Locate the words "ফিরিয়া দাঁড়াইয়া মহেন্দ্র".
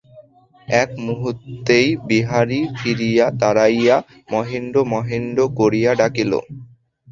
2.77-4.77